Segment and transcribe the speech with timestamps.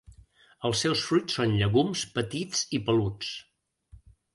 [0.69, 3.33] Els seus fruits són llegums petits i peluts.